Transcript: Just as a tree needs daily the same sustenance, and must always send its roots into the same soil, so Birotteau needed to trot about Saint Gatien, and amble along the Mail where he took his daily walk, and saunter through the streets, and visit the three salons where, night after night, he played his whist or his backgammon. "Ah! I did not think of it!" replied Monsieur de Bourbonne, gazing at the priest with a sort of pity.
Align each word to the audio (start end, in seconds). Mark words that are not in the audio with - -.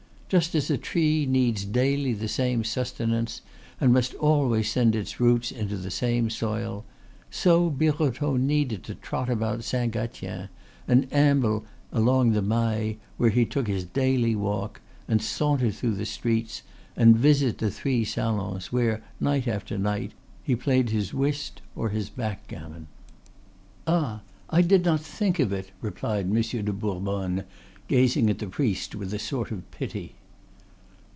Just 0.31 0.55
as 0.55 0.71
a 0.71 0.77
tree 0.77 1.25
needs 1.25 1.65
daily 1.65 2.13
the 2.13 2.29
same 2.29 2.63
sustenance, 2.63 3.41
and 3.81 3.91
must 3.91 4.13
always 4.13 4.71
send 4.71 4.95
its 4.95 5.19
roots 5.19 5.51
into 5.51 5.75
the 5.75 5.91
same 5.91 6.29
soil, 6.29 6.85
so 7.29 7.69
Birotteau 7.69 8.37
needed 8.37 8.81
to 8.85 8.95
trot 8.95 9.29
about 9.29 9.65
Saint 9.65 9.93
Gatien, 9.93 10.47
and 10.87 11.11
amble 11.11 11.65
along 11.91 12.31
the 12.31 12.41
Mail 12.41 12.95
where 13.17 13.29
he 13.29 13.43
took 13.45 13.67
his 13.67 13.83
daily 13.83 14.33
walk, 14.33 14.79
and 15.05 15.21
saunter 15.21 15.69
through 15.69 15.95
the 15.95 16.05
streets, 16.05 16.61
and 16.95 17.17
visit 17.17 17.57
the 17.57 17.69
three 17.69 18.05
salons 18.05 18.71
where, 18.71 19.03
night 19.19 19.49
after 19.49 19.77
night, 19.77 20.13
he 20.41 20.55
played 20.55 20.91
his 20.91 21.13
whist 21.13 21.61
or 21.75 21.89
his 21.89 22.09
backgammon. 22.09 22.87
"Ah! 23.85 24.21
I 24.49 24.61
did 24.61 24.85
not 24.85 25.01
think 25.01 25.39
of 25.39 25.51
it!" 25.51 25.71
replied 25.81 26.31
Monsieur 26.31 26.61
de 26.61 26.71
Bourbonne, 26.71 27.43
gazing 27.89 28.29
at 28.29 28.39
the 28.39 28.47
priest 28.47 28.95
with 28.95 29.13
a 29.13 29.19
sort 29.19 29.51
of 29.51 29.69
pity. 29.71 30.15